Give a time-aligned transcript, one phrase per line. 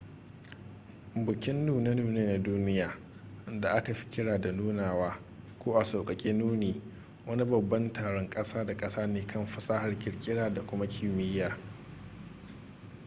[1.15, 2.97] bukin nune-nune na duniya
[3.59, 5.17] da aka fi kira da nunawa
[5.59, 6.81] ko a sauƙaƙe nuni
[7.25, 11.57] wani babban taron ƙasa da ƙasa ne kan fasahar ƙirƙira da kuma kimiyya